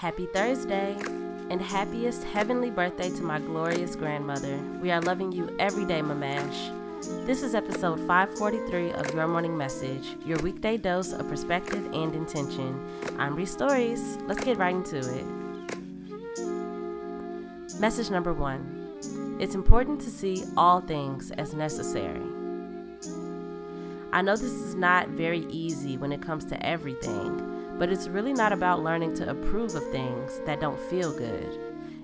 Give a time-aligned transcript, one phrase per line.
[0.00, 0.96] Happy Thursday
[1.50, 4.56] and happiest heavenly birthday to my glorious grandmother.
[4.80, 6.74] We are loving you every day, Mamash.
[7.26, 12.82] This is episode 543 of Your Morning Message, your weekday dose of perspective and intention.
[13.18, 14.16] I'm Bree Stories.
[14.22, 15.26] Let's get right into it.
[17.78, 22.22] Message number one It's important to see all things as necessary.
[24.14, 27.49] I know this is not very easy when it comes to everything,
[27.80, 31.58] but it's really not about learning to approve of things that don't feel good.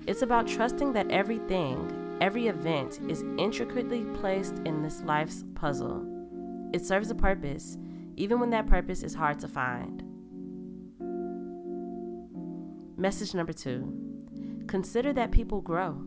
[0.07, 6.03] It's about trusting that everything, every event is intricately placed in this life's puzzle.
[6.73, 7.77] It serves a purpose,
[8.17, 10.03] even when that purpose is hard to find.
[12.97, 16.03] Message number two consider that people grow.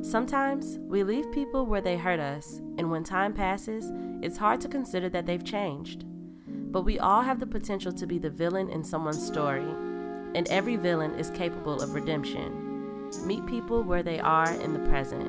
[0.00, 3.90] Sometimes we leave people where they hurt us, and when time passes,
[4.22, 6.04] it's hard to consider that they've changed.
[6.70, 9.68] But we all have the potential to be the villain in someone's story,
[10.34, 13.08] and every villain is capable of redemption.
[13.26, 15.28] Meet people where they are in the present.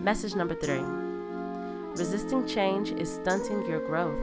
[0.00, 0.82] Message number three
[1.96, 4.18] Resisting change is stunting your growth.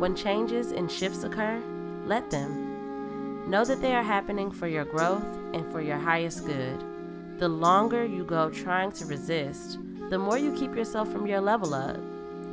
[0.00, 1.62] When changes and shifts occur,
[2.04, 3.48] let them.
[3.48, 6.91] Know that they are happening for your growth and for your highest good.
[7.42, 11.74] The longer you go trying to resist, the more you keep yourself from your level
[11.74, 11.98] up.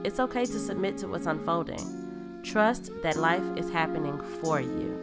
[0.03, 2.41] It's okay to submit to what's unfolding.
[2.41, 4.97] Trust that life is happening for you.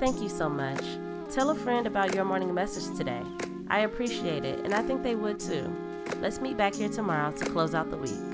[0.00, 0.82] Thank you so much.
[1.30, 3.20] Tell a friend about your morning message today.
[3.68, 5.70] I appreciate it, and I think they would too.
[6.22, 8.33] Let's meet back here tomorrow to close out the week.